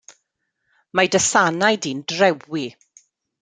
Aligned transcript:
Mae 0.99 1.11
dy 1.17 1.21
sanna' 1.27 1.71
di'n 1.87 2.03
drewi. 2.15 2.65